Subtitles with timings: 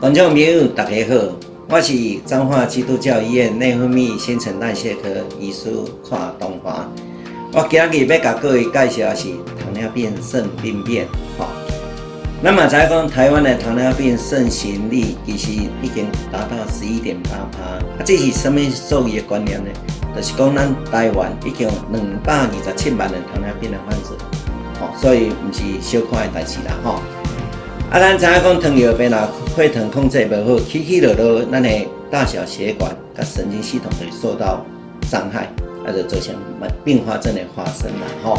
[0.00, 1.16] 观众朋友大家好，
[1.68, 1.92] 我是
[2.24, 5.08] 彰化基督教医院内分泌新陈代谢科
[5.40, 5.72] 医师
[6.04, 6.88] 蔡东华。
[7.52, 11.04] 我今日要甲各位介绍的是糖尿病肾病变。
[11.36, 11.48] 哈，
[12.40, 15.50] 那么在讲台湾的糖尿病肾行率其实
[15.82, 18.04] 已经达到十一点八趴。
[18.04, 19.70] 这是什么数据的观念呢？
[20.14, 24.10] 就是讲咱台湾已经有两百二十七万的糖尿病的患者。
[24.80, 27.00] 哦，所以不是小看的代志啦，吼。
[27.90, 31.70] 啊，咱知影讲糖尿病啊，血糖控制不好，起起落落，咱的
[32.10, 34.62] 大小血管甲神经系统会受到
[35.10, 35.50] 伤害，
[35.86, 36.34] 啊，就造成
[36.84, 38.38] 并发症的发生啦，吼。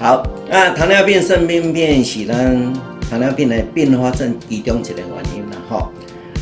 [0.00, 2.72] 好，啊，糖尿病肾病变是咱
[3.08, 5.92] 糖尿病的并发症其中一个原因啦，吼。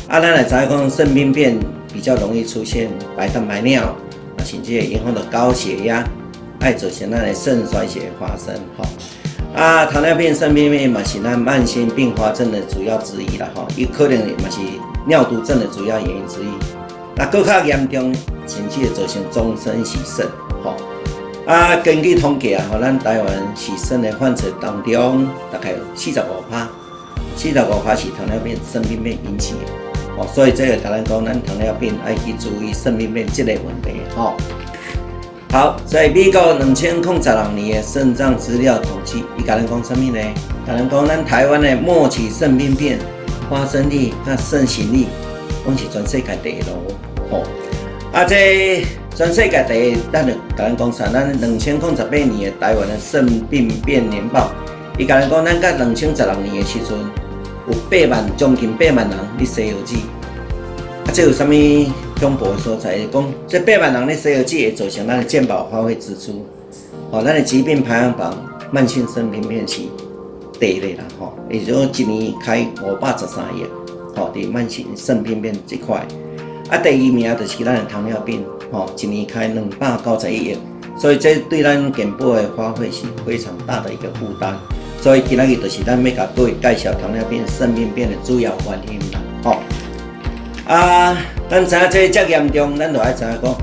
[0.07, 1.55] 啊，咱来知影讲肾病变
[1.93, 6.03] 比较容易出现白蛋白尿，啊，甚至会影响到高血压，
[6.61, 8.85] 爱造成咱的肾衰竭发生，吼。
[9.55, 14.59] 啊，糖尿病肾病变嘛是咱慢性并发症的主要之一啦，吼，有可能嘛是
[15.07, 16.47] 尿毒症的主要原因之一。
[17.15, 18.13] 那更较严重，
[18.47, 20.25] 甚至会造成终身洗肾，
[20.63, 20.75] 吼。
[21.45, 26.69] 啊，根据统计啊，吼，咱台湾洗肾的患者当中，大概有四十五趴，
[27.35, 30.27] 四十五趴是糖尿病肾病变引起的，吼。
[30.27, 34.35] 所以这个甲咱讲，咱糖尿病爱去注意肾病变这个问题，吼。
[35.51, 40.23] 好，在美国两千零十六年的肾脏资料统计，伊甲咱讲什么呢？
[40.67, 42.99] 甲咱讲咱台湾的末期肾病变
[43.49, 45.07] 发生率、甲盛行率，
[45.65, 46.77] 拢是全世界第一咯。
[47.31, 47.43] 吼，
[48.13, 51.07] 啊，这全世界第一，咱就甲咱讲啥？
[51.07, 54.51] 咱两千零十八年的台湾的肾病变年报，
[54.99, 56.95] 伊甲咱讲，咱甲两千十六年的时阵，
[57.67, 59.95] 有八万将近八万人伫西药剂，
[61.05, 61.91] 啊，这有啥物？
[62.19, 66.45] 恐怖的所在，讲这八万人的西药剂会造成咱的健保花费支出，
[67.11, 68.37] 哦，咱的疾病排行榜，
[68.71, 69.79] 慢性肾病变是
[70.59, 73.63] 第一类啦，吼，也就是说一年开五百十三亿，
[74.17, 76.05] 吼，伫慢性肾病变这块，
[76.69, 80.57] 啊，第二名就是咱的糖尿病，吼，一年开两百九十一亿，
[80.97, 84.57] 所以这对咱健保的花费是非常大的一个负担，
[85.01, 89.55] 所以今日就是咱要甲各位介绍糖尿病肾病变的主要原因啦，吼。
[90.69, 91.17] 啊，
[91.49, 93.57] 咱知影这遮严重，咱就爱知影讲，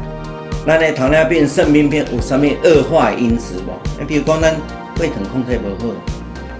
[0.66, 3.70] 咱的糖尿病肾病变有啥物恶化因子无？
[4.00, 4.52] 你比如讲，咱
[4.96, 5.94] 血糖控制无好，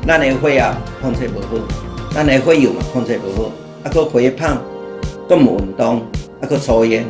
[0.06, 1.66] 咱的血压控制无好，
[2.14, 3.50] 咱的血油嘛控制无好，
[3.82, 4.62] 啊，搁肥胖，
[5.28, 6.02] 搁毋运动，
[6.40, 7.04] 啊，搁抽烟，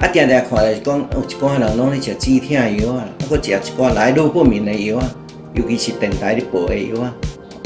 [0.00, 5.08] 啊，定定看来讲，有一寡人拢咧食止痛药啊，啊，搁食一寡来路不明的药啊，
[5.54, 7.14] 尤其是电台咧播的药啊，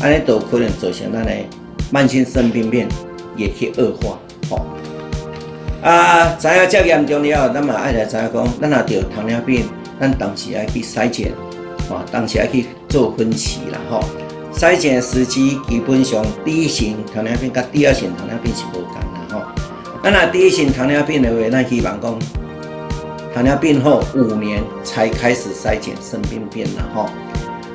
[0.03, 1.33] 安尼都可能造成咱的
[1.91, 2.87] 慢性肾病变
[3.35, 4.19] 也去恶化，
[4.51, 4.67] 吼。
[5.83, 9.65] 啊，知影遮严重了后，咱嘛爱来知影讲，咱若着糖尿病，
[9.99, 11.33] 咱当时爱去筛检，
[11.89, 14.01] 吼，当时爱去做分期啦，吼。
[14.53, 19.41] 筛检的时机基本上，第一型糖尿病甲第二型糖尿病是无同啦，吼。
[20.03, 22.19] 咱若第一型糖尿病的话，咱希望讲，
[23.33, 27.03] 糖尿病后五年才开始筛检肾病变啦，吼。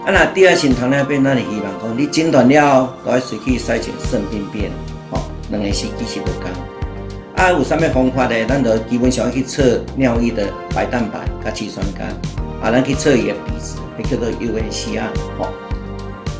[0.06, 4.70] 啊，若第二型糖尿病，咱就希望讲，你诊断了后，都要随去筛检肾病变，
[5.10, 6.75] 吼，两个时机是无同。
[7.35, 8.46] 啊，有啥物方法呢？
[8.47, 12.03] 咱就基本上去测尿液的白蛋白甲肌酸酐，
[12.63, 15.50] 啊，咱去测伊的比值，迄叫做 UACR 吼。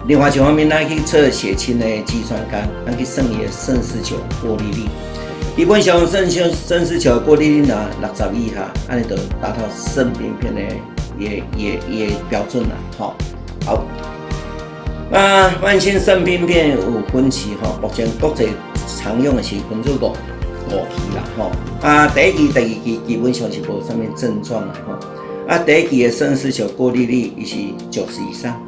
[0.07, 4.89] 另外一方面，咱去测血清的肌酸酐，咱去算伊的肾丝球过滤率。
[5.57, 10.62] 基本上肾丝肾丝球过滤率呢，六十以下，安尼就达到肾病变的
[11.19, 13.13] 也也也标准了，吼。
[13.66, 13.83] 好，
[15.12, 18.47] 啊，慢性肾病变有分期吼，目前国际
[18.97, 20.16] 常用的是分做五。
[20.68, 21.52] 五期啦，吼。
[21.81, 24.94] 啊，第一期、第二期基本上是无啥物症状啦，吼。
[25.48, 27.56] 啊，第一期的肾丝球过滤率伊是
[27.92, 28.59] 九十以上，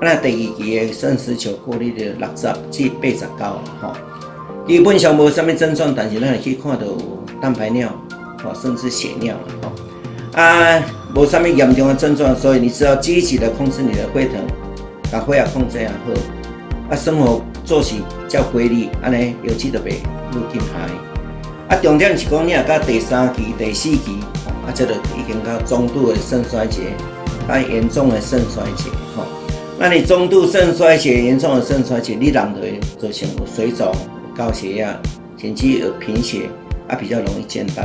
[0.00, 3.92] 那第二期的肾丝球过滤率六十至八十九啦，吼，
[4.66, 6.86] 基本上无啥物症状，但是咱会去看到
[7.40, 7.90] 蛋白尿，
[8.42, 10.40] 吼，甚至血尿啦，吼。
[10.40, 10.82] 啊，
[11.14, 14.42] 无啥物严重的症状，所以你只要积极的控制你的血糖，
[15.12, 15.94] 把血压控制也好，
[16.90, 17.96] 啊，生活做事
[18.26, 19.96] 较规律，安尼有机的袂。
[20.32, 26.82] 愈紧害，啊，重点是讲你若到第三期、第四期，啊，这个已经到中度的肾衰竭，
[27.48, 29.22] 啊，严重的肾衰竭，吼，
[29.78, 33.90] 那你中度肾衰竭、严重的肾衰竭，你人就会造成有水肿、
[34.36, 34.94] 高血压，
[35.38, 36.50] 甚至有贫血，
[36.88, 37.82] 啊，比较容易倦怠，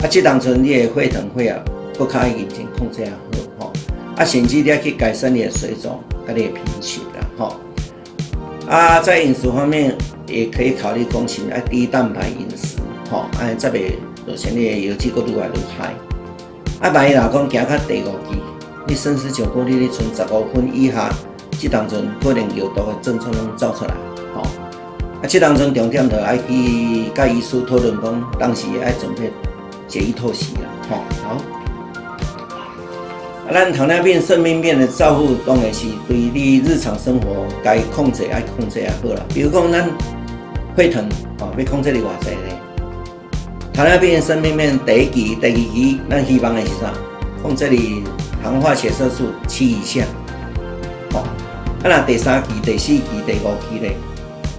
[0.00, 1.56] 啊，这当中你的血糖、血压
[1.94, 3.10] 不可以已经控制啊
[3.58, 3.72] 好，吼，
[4.16, 7.56] 啊，甚至你要去改善你的水肿，跟你的贫血啦，吼，
[8.68, 9.96] 啊，在饮食方面。
[10.30, 12.76] 也可以考虑讲是爱低蛋白饮食，
[13.10, 13.94] 吼，哎，这边
[14.26, 15.94] 有些你有几个愈来愈害。
[16.80, 18.38] 啊，万一若讲行到第五期，
[18.86, 21.08] 你肾丝球过滤率存十五分以下，
[21.58, 23.94] 这当中可能有毒的症状拢走出来，
[24.34, 24.42] 吼。
[24.42, 29.32] 啊，这当中重点就爱去甲医师讨论讲，当时爱准备
[29.88, 31.57] 解一透析啦，吼，好。
[33.50, 39.22] 咱糖尿病、肾病变的照顾，当然是对你日常生活该控制爱控制也好啦。
[39.32, 39.88] 比如讲，咱
[40.76, 41.02] 血糖
[41.40, 42.60] 哦，要控制你偌济呢？
[43.72, 46.92] 糖尿病、肾病变第一期、第二期，咱希望的是啥？
[47.42, 48.04] 控制你
[48.42, 50.04] 糖化血色素七以下。
[51.14, 53.92] 哦，啊，那第三期、第四期、第五期呢？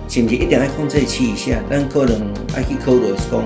[0.08, 1.60] 是不是一定要控制七以下？
[1.70, 2.20] 咱可能
[2.56, 3.46] 要去考虑是讲，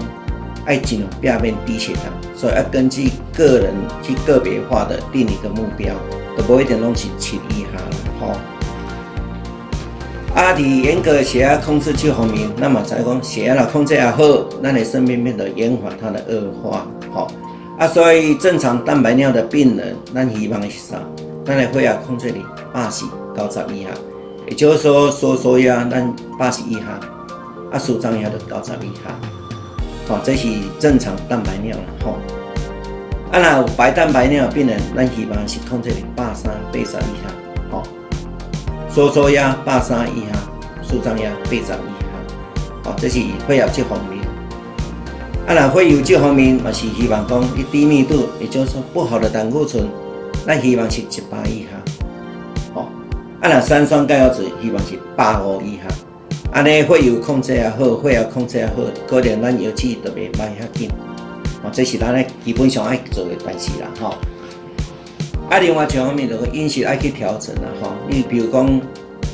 [0.65, 2.03] 爱尽量避免低血糖，
[2.35, 5.93] 所以要根据个人去个别化的定一个目标，
[6.37, 7.89] 都不一定拢是七以下啦，
[8.19, 8.27] 吼。
[10.35, 14.23] 啊，伫严格血压控制这方面，那么才讲血压若控制也好，
[14.63, 17.27] 咱的肾病变的延缓它的恶化，吼。
[17.77, 20.97] 啊，所以正常蛋白尿的病人，咱希望是啥？
[21.45, 22.37] 咱的血压控制在
[22.71, 23.05] 八十
[23.37, 23.89] 九十以下。
[24.47, 26.99] 也就是说，收缩压咱八十以下，
[27.71, 29.15] 啊，舒张压就九十以下，
[30.07, 30.47] 好，这是
[30.79, 32.17] 正常蛋白尿了，吼。
[33.31, 37.33] 啊，那有白蛋白尿病人，咱希望是控制在八三八十以下，
[37.71, 37.83] 好，
[38.93, 40.37] 收缩压八三以下，
[40.83, 41.73] 舒张压八十以下，
[42.83, 44.21] 好，这是血压这方面。
[45.47, 49.83] 啊，那血油这方面嘛是希望讲一低密度，也就是说不好的胆固醇，
[50.45, 52.79] 咱希望是一百以下。
[52.79, 52.85] 啊，
[53.41, 55.83] 那三酸甘油酯希望是八五以下，
[56.53, 58.73] 安尼血油控制也好，血压控制也好，
[59.07, 60.87] 可能咱油脂特别慢遐紧，
[61.63, 64.13] 哦，这是咱咧基本上爱做的代志啦，吼。
[65.49, 67.93] 啊，另外一方面就是饮食爱去调整啦，吼。
[68.07, 68.79] 你比如讲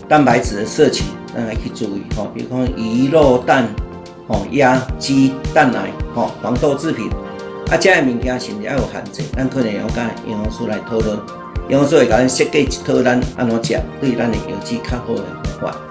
[0.07, 1.03] 蛋白质的摄取，
[1.35, 2.31] 咱爱去注意，吼。
[2.33, 3.67] 比如讲鱼肉蛋，
[4.29, 7.09] 吼鸭鸡蛋奶，吼黄豆制品，
[7.69, 9.23] 啊，这些物件是毋是要有限制？
[9.35, 11.17] 咱可能要甲营养师来讨论。
[11.67, 15.23] 营养师会甲咱设计一套咱安怎食，对咱的油脂较好的
[15.59, 15.88] 方法。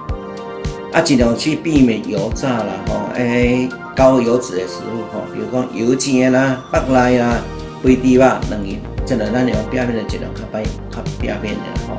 [0.92, 7.42] 啊，尽量去避免油炸啦，吼，诶，高油脂的食物，吼，比如讲油煎啦、北赖啦、
[7.82, 11.98] 飞猪肉、卵盐，这个咱用表面的尽量较歹、较表面的吼。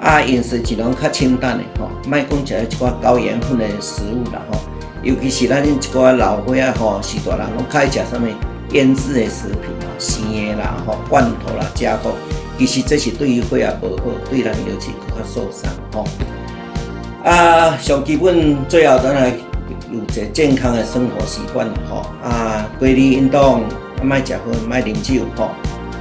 [0.00, 4.58] 啊，饮食尽量较清淡的，吼，莫讲食一寡高盐分的食物啦，吼。
[5.02, 8.26] 尤其是咱一寡老伙仔吼，时大人拢较爱食啥物
[8.74, 12.12] 腌制的食品啊、生的啦、吼罐头啦、加工。
[12.58, 16.04] 其实这是对于血压不好，对咱尤其更较受伤吼。
[17.24, 19.30] 啊，上基本最后当然
[19.90, 22.06] 有一个健康的生活习惯吼。
[22.22, 23.68] 啊，规律运动，啊，
[24.02, 24.38] 莫食薰，
[24.68, 25.50] 莫啉酒吼。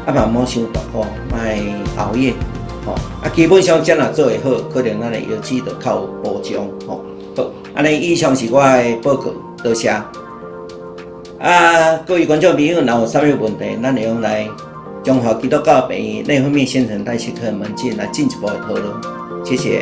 [0.05, 1.37] 啊，嘛莫伤大吼，莫
[1.97, 2.33] 熬夜
[2.85, 2.93] 吼。
[3.21, 7.03] 啊，基本上这样做会好，可能咱的油脂就较有保障吼。
[7.35, 9.31] 好，安尼以上是我的报告，
[9.63, 9.89] 多谢。
[9.89, 10.05] 啊，
[12.07, 14.47] 各位观众朋友，若有啥物问题，咱会用来。
[15.01, 18.85] 中华基督教医院内分泌新陈代谢科门诊来进一步的讨论，
[19.45, 19.81] 谢谢。